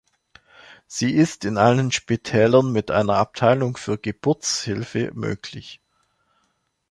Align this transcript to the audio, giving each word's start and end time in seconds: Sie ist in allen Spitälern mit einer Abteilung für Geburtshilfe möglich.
Sie 0.87 1.11
ist 1.13 1.45
in 1.45 1.59
allen 1.59 1.91
Spitälern 1.91 2.71
mit 2.71 2.89
einer 2.89 3.17
Abteilung 3.17 3.77
für 3.77 3.99
Geburtshilfe 3.99 5.11
möglich. 5.13 5.79